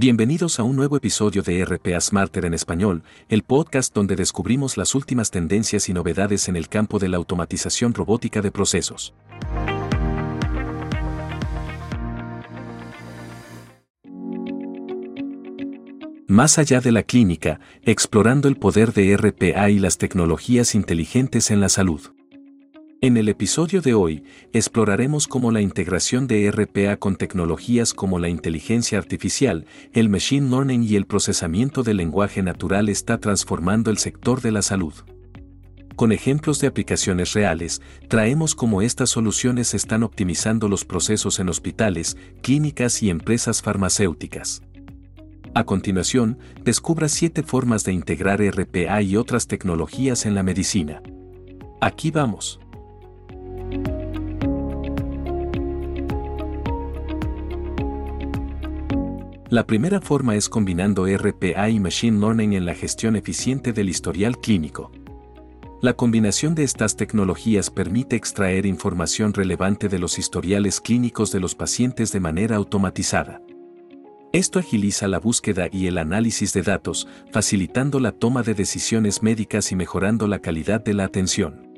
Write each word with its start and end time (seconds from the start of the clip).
Bienvenidos 0.00 0.60
a 0.60 0.62
un 0.62 0.76
nuevo 0.76 0.96
episodio 0.96 1.42
de 1.42 1.64
RPA 1.64 2.00
Smarter 2.00 2.44
en 2.44 2.54
español, 2.54 3.02
el 3.28 3.42
podcast 3.42 3.92
donde 3.92 4.14
descubrimos 4.14 4.76
las 4.76 4.94
últimas 4.94 5.32
tendencias 5.32 5.88
y 5.88 5.92
novedades 5.92 6.48
en 6.48 6.54
el 6.54 6.68
campo 6.68 7.00
de 7.00 7.08
la 7.08 7.16
automatización 7.16 7.94
robótica 7.94 8.40
de 8.40 8.52
procesos. 8.52 9.12
Más 16.28 16.60
allá 16.60 16.80
de 16.80 16.92
la 16.92 17.02
clínica, 17.02 17.58
explorando 17.82 18.46
el 18.46 18.54
poder 18.54 18.92
de 18.92 19.16
RPA 19.16 19.68
y 19.68 19.80
las 19.80 19.98
tecnologías 19.98 20.76
inteligentes 20.76 21.50
en 21.50 21.58
la 21.58 21.68
salud. 21.68 22.12
En 23.00 23.16
el 23.16 23.28
episodio 23.28 23.80
de 23.80 23.94
hoy, 23.94 24.24
exploraremos 24.52 25.28
cómo 25.28 25.52
la 25.52 25.60
integración 25.60 26.26
de 26.26 26.50
RPA 26.50 26.96
con 26.96 27.14
tecnologías 27.14 27.94
como 27.94 28.18
la 28.18 28.28
inteligencia 28.28 28.98
artificial, 28.98 29.66
el 29.92 30.08
machine 30.08 30.50
learning 30.50 30.82
y 30.82 30.96
el 30.96 31.06
procesamiento 31.06 31.84
del 31.84 31.98
lenguaje 31.98 32.42
natural 32.42 32.88
está 32.88 33.18
transformando 33.18 33.92
el 33.92 33.98
sector 33.98 34.40
de 34.40 34.50
la 34.50 34.62
salud. 34.62 34.94
Con 35.94 36.10
ejemplos 36.10 36.60
de 36.60 36.66
aplicaciones 36.66 37.34
reales, 37.34 37.80
traemos 38.08 38.56
cómo 38.56 38.82
estas 38.82 39.10
soluciones 39.10 39.74
están 39.74 40.02
optimizando 40.02 40.68
los 40.68 40.84
procesos 40.84 41.38
en 41.38 41.50
hospitales, 41.50 42.16
clínicas 42.42 43.00
y 43.04 43.10
empresas 43.10 43.62
farmacéuticas. 43.62 44.60
A 45.54 45.62
continuación, 45.62 46.36
descubra 46.64 47.08
siete 47.08 47.44
formas 47.44 47.84
de 47.84 47.92
integrar 47.92 48.40
RPA 48.40 49.02
y 49.02 49.14
otras 49.14 49.46
tecnologías 49.46 50.26
en 50.26 50.34
la 50.34 50.42
medicina. 50.42 51.00
Aquí 51.80 52.10
vamos. 52.10 52.58
La 59.50 59.66
primera 59.66 60.02
forma 60.02 60.36
es 60.36 60.50
combinando 60.50 61.06
RPA 61.06 61.70
y 61.70 61.80
Machine 61.80 62.20
Learning 62.20 62.52
en 62.52 62.66
la 62.66 62.74
gestión 62.74 63.16
eficiente 63.16 63.72
del 63.72 63.88
historial 63.88 64.36
clínico. 64.36 64.92
La 65.80 65.94
combinación 65.94 66.54
de 66.54 66.64
estas 66.64 66.96
tecnologías 66.96 67.70
permite 67.70 68.14
extraer 68.14 68.66
información 68.66 69.32
relevante 69.32 69.88
de 69.88 69.98
los 69.98 70.18
historiales 70.18 70.82
clínicos 70.82 71.32
de 71.32 71.40
los 71.40 71.54
pacientes 71.54 72.12
de 72.12 72.20
manera 72.20 72.56
automatizada. 72.56 73.40
Esto 74.34 74.58
agiliza 74.58 75.08
la 75.08 75.18
búsqueda 75.18 75.68
y 75.72 75.86
el 75.86 75.96
análisis 75.96 76.52
de 76.52 76.60
datos, 76.60 77.08
facilitando 77.32 78.00
la 78.00 78.12
toma 78.12 78.42
de 78.42 78.52
decisiones 78.52 79.22
médicas 79.22 79.72
y 79.72 79.76
mejorando 79.76 80.26
la 80.26 80.40
calidad 80.40 80.84
de 80.84 80.92
la 80.92 81.04
atención. 81.04 81.72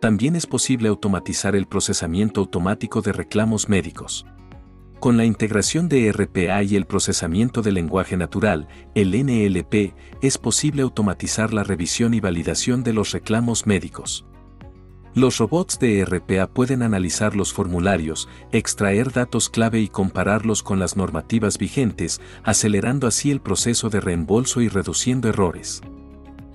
También 0.00 0.34
es 0.34 0.48
posible 0.48 0.88
automatizar 0.88 1.54
el 1.54 1.66
procesamiento 1.66 2.40
automático 2.40 3.00
de 3.00 3.12
reclamos 3.12 3.68
médicos. 3.68 4.26
Con 5.06 5.16
la 5.16 5.24
integración 5.24 5.88
de 5.88 6.10
RPA 6.10 6.64
y 6.64 6.74
el 6.74 6.84
procesamiento 6.84 7.62
del 7.62 7.74
lenguaje 7.74 8.16
natural, 8.16 8.66
el 8.96 9.12
NLP, 9.12 9.94
es 10.20 10.36
posible 10.36 10.82
automatizar 10.82 11.54
la 11.54 11.62
revisión 11.62 12.12
y 12.12 12.18
validación 12.18 12.82
de 12.82 12.92
los 12.92 13.12
reclamos 13.12 13.68
médicos. 13.68 14.26
Los 15.14 15.38
robots 15.38 15.78
de 15.78 16.04
RPA 16.04 16.48
pueden 16.48 16.82
analizar 16.82 17.36
los 17.36 17.52
formularios, 17.52 18.28
extraer 18.50 19.12
datos 19.12 19.48
clave 19.48 19.78
y 19.80 19.86
compararlos 19.86 20.64
con 20.64 20.80
las 20.80 20.96
normativas 20.96 21.56
vigentes, 21.56 22.20
acelerando 22.42 23.06
así 23.06 23.30
el 23.30 23.40
proceso 23.40 23.90
de 23.90 24.00
reembolso 24.00 24.60
y 24.60 24.68
reduciendo 24.68 25.28
errores. 25.28 25.82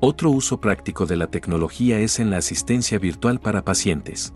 Otro 0.00 0.28
uso 0.28 0.60
práctico 0.60 1.06
de 1.06 1.16
la 1.16 1.28
tecnología 1.28 1.98
es 1.98 2.20
en 2.20 2.28
la 2.28 2.36
asistencia 2.36 2.98
virtual 2.98 3.40
para 3.40 3.64
pacientes. 3.64 4.34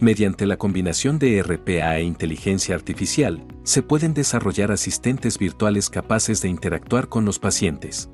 Mediante 0.00 0.46
la 0.46 0.56
combinación 0.56 1.18
de 1.18 1.42
RPA 1.42 1.98
e 1.98 2.04
inteligencia 2.04 2.74
artificial, 2.74 3.44
se 3.64 3.82
pueden 3.82 4.14
desarrollar 4.14 4.72
asistentes 4.72 5.38
virtuales 5.38 5.90
capaces 5.90 6.40
de 6.40 6.48
interactuar 6.48 7.10
con 7.10 7.26
los 7.26 7.38
pacientes. 7.38 8.08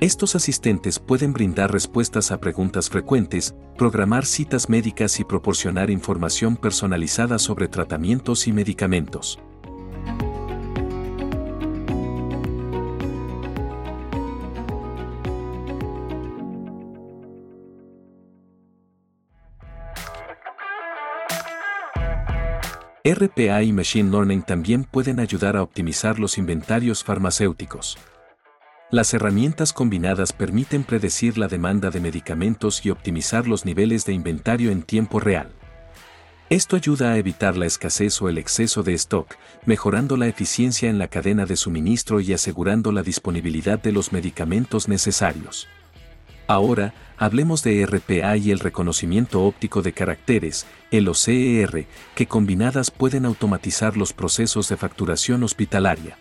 Estos 0.00 0.36
asistentes 0.36 0.98
pueden 0.98 1.32
brindar 1.32 1.72
respuestas 1.72 2.30
a 2.30 2.38
preguntas 2.38 2.90
frecuentes, 2.90 3.54
programar 3.78 4.26
citas 4.26 4.68
médicas 4.68 5.18
y 5.20 5.24
proporcionar 5.24 5.88
información 5.88 6.54
personalizada 6.54 7.38
sobre 7.38 7.68
tratamientos 7.68 8.46
y 8.46 8.52
medicamentos. 8.52 9.38
RPA 23.02 23.62
y 23.62 23.72
Machine 23.72 24.10
Learning 24.10 24.42
también 24.42 24.84
pueden 24.84 25.20
ayudar 25.20 25.56
a 25.56 25.62
optimizar 25.62 26.18
los 26.18 26.36
inventarios 26.36 27.02
farmacéuticos. 27.02 27.96
Las 28.90 29.14
herramientas 29.14 29.72
combinadas 29.72 30.34
permiten 30.34 30.84
predecir 30.84 31.38
la 31.38 31.48
demanda 31.48 31.90
de 31.90 32.00
medicamentos 32.00 32.84
y 32.84 32.90
optimizar 32.90 33.48
los 33.48 33.64
niveles 33.64 34.04
de 34.04 34.12
inventario 34.12 34.70
en 34.70 34.82
tiempo 34.82 35.18
real. 35.18 35.50
Esto 36.50 36.76
ayuda 36.76 37.12
a 37.12 37.16
evitar 37.16 37.56
la 37.56 37.64
escasez 37.64 38.20
o 38.20 38.28
el 38.28 38.36
exceso 38.36 38.82
de 38.82 38.92
stock, 38.94 39.34
mejorando 39.64 40.18
la 40.18 40.26
eficiencia 40.26 40.90
en 40.90 40.98
la 40.98 41.08
cadena 41.08 41.46
de 41.46 41.56
suministro 41.56 42.20
y 42.20 42.34
asegurando 42.34 42.92
la 42.92 43.02
disponibilidad 43.02 43.78
de 43.80 43.92
los 43.92 44.12
medicamentos 44.12 44.88
necesarios. 44.88 45.68
Ahora, 46.50 46.94
hablemos 47.16 47.62
de 47.62 47.86
RPA 47.86 48.36
y 48.36 48.50
el 48.50 48.58
reconocimiento 48.58 49.44
óptico 49.44 49.82
de 49.82 49.92
caracteres, 49.92 50.66
el 50.90 51.06
OCR, 51.06 51.86
que 52.16 52.26
combinadas 52.26 52.90
pueden 52.90 53.24
automatizar 53.24 53.96
los 53.96 54.12
procesos 54.12 54.68
de 54.68 54.76
facturación 54.76 55.44
hospitalaria. 55.44 56.18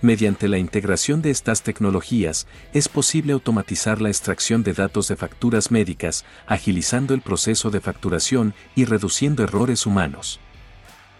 Mediante 0.00 0.46
la 0.46 0.58
integración 0.58 1.22
de 1.22 1.32
estas 1.32 1.64
tecnologías, 1.64 2.46
es 2.72 2.88
posible 2.88 3.32
automatizar 3.32 4.00
la 4.00 4.10
extracción 4.10 4.62
de 4.62 4.74
datos 4.74 5.08
de 5.08 5.16
facturas 5.16 5.72
médicas, 5.72 6.24
agilizando 6.46 7.12
el 7.12 7.20
proceso 7.20 7.72
de 7.72 7.80
facturación 7.80 8.54
y 8.76 8.84
reduciendo 8.84 9.42
errores 9.42 9.86
humanos. 9.86 10.38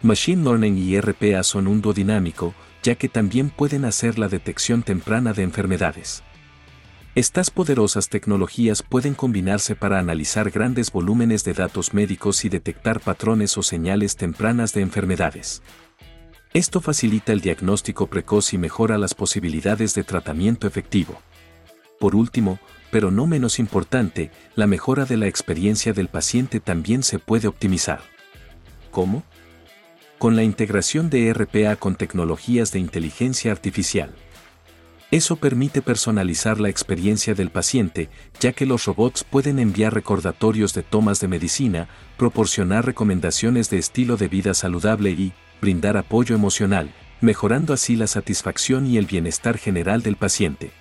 Machine 0.00 0.44
Learning 0.44 0.78
y 0.78 1.00
RPA 1.00 1.42
son 1.42 1.66
un 1.66 1.82
dúo 1.82 1.92
dinámico, 1.92 2.54
ya 2.84 2.94
que 2.94 3.08
también 3.08 3.50
pueden 3.50 3.84
hacer 3.84 4.20
la 4.20 4.28
detección 4.28 4.84
temprana 4.84 5.32
de 5.32 5.42
enfermedades. 5.42 6.22
Estas 7.14 7.50
poderosas 7.50 8.08
tecnologías 8.08 8.82
pueden 8.82 9.12
combinarse 9.12 9.76
para 9.76 9.98
analizar 9.98 10.50
grandes 10.50 10.90
volúmenes 10.90 11.44
de 11.44 11.52
datos 11.52 11.92
médicos 11.92 12.46
y 12.46 12.48
detectar 12.48 13.00
patrones 13.00 13.58
o 13.58 13.62
señales 13.62 14.16
tempranas 14.16 14.72
de 14.72 14.80
enfermedades. 14.80 15.60
Esto 16.54 16.80
facilita 16.80 17.34
el 17.34 17.42
diagnóstico 17.42 18.06
precoz 18.06 18.54
y 18.54 18.58
mejora 18.58 18.96
las 18.96 19.12
posibilidades 19.12 19.94
de 19.94 20.04
tratamiento 20.04 20.66
efectivo. 20.66 21.20
Por 22.00 22.16
último, 22.16 22.58
pero 22.90 23.10
no 23.10 23.26
menos 23.26 23.58
importante, 23.58 24.30
la 24.54 24.66
mejora 24.66 25.04
de 25.04 25.18
la 25.18 25.26
experiencia 25.26 25.92
del 25.92 26.08
paciente 26.08 26.60
también 26.60 27.02
se 27.02 27.18
puede 27.18 27.46
optimizar. 27.46 28.00
¿Cómo? 28.90 29.22
Con 30.18 30.34
la 30.34 30.44
integración 30.44 31.10
de 31.10 31.30
RPA 31.34 31.76
con 31.76 31.94
tecnologías 31.94 32.72
de 32.72 32.78
inteligencia 32.78 33.52
artificial. 33.52 34.14
Eso 35.12 35.36
permite 35.36 35.82
personalizar 35.82 36.58
la 36.58 36.70
experiencia 36.70 37.34
del 37.34 37.50
paciente, 37.50 38.08
ya 38.40 38.52
que 38.52 38.64
los 38.64 38.86
robots 38.86 39.24
pueden 39.24 39.58
enviar 39.58 39.92
recordatorios 39.92 40.72
de 40.72 40.82
tomas 40.82 41.20
de 41.20 41.28
medicina, 41.28 41.90
proporcionar 42.16 42.86
recomendaciones 42.86 43.68
de 43.68 43.76
estilo 43.76 44.16
de 44.16 44.28
vida 44.28 44.54
saludable 44.54 45.10
y 45.10 45.34
brindar 45.60 45.98
apoyo 45.98 46.34
emocional, 46.34 46.94
mejorando 47.20 47.74
así 47.74 47.94
la 47.94 48.06
satisfacción 48.06 48.86
y 48.86 48.96
el 48.96 49.04
bienestar 49.04 49.58
general 49.58 50.00
del 50.00 50.16
paciente. 50.16 50.72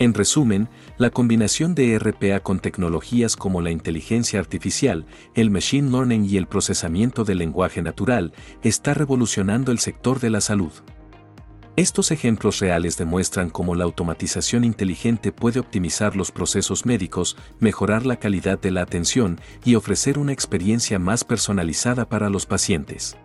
En 0.00 0.14
resumen, 0.14 0.68
la 0.96 1.10
combinación 1.10 1.74
de 1.74 1.98
RPA 1.98 2.40
con 2.40 2.60
tecnologías 2.60 3.34
como 3.34 3.62
la 3.62 3.72
inteligencia 3.72 4.38
artificial, 4.38 5.06
el 5.34 5.50
machine 5.50 5.90
learning 5.90 6.24
y 6.24 6.36
el 6.36 6.46
procesamiento 6.46 7.24
del 7.24 7.38
lenguaje 7.38 7.82
natural 7.82 8.32
está 8.62 8.94
revolucionando 8.94 9.72
el 9.72 9.80
sector 9.80 10.20
de 10.20 10.30
la 10.30 10.40
salud. 10.40 10.70
Estos 11.74 12.12
ejemplos 12.12 12.60
reales 12.60 12.96
demuestran 12.96 13.50
cómo 13.50 13.74
la 13.74 13.84
automatización 13.84 14.62
inteligente 14.62 15.32
puede 15.32 15.58
optimizar 15.58 16.14
los 16.14 16.30
procesos 16.30 16.86
médicos, 16.86 17.36
mejorar 17.58 18.06
la 18.06 18.16
calidad 18.16 18.60
de 18.60 18.70
la 18.70 18.82
atención 18.82 19.40
y 19.64 19.74
ofrecer 19.74 20.18
una 20.18 20.32
experiencia 20.32 21.00
más 21.00 21.24
personalizada 21.24 22.08
para 22.08 22.30
los 22.30 22.46
pacientes. 22.46 23.16